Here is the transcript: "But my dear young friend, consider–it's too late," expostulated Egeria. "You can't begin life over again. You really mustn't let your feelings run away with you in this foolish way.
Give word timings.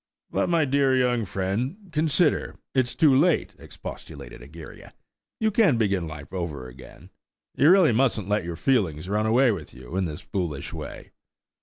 "But 0.31 0.49
my 0.49 0.65
dear 0.65 0.95
young 0.95 1.25
friend, 1.25 1.77
consider–it's 1.91 2.95
too 2.95 3.15
late," 3.15 3.55
expostulated 3.59 4.41
Egeria. 4.41 4.95
"You 5.39 5.51
can't 5.51 5.77
begin 5.77 6.07
life 6.07 6.33
over 6.33 6.67
again. 6.67 7.11
You 7.53 7.69
really 7.69 7.91
mustn't 7.91 8.27
let 8.27 8.43
your 8.43 8.55
feelings 8.55 9.07
run 9.07 9.27
away 9.27 9.51
with 9.51 9.75
you 9.75 9.95
in 9.95 10.05
this 10.05 10.21
foolish 10.21 10.73
way. 10.73 11.11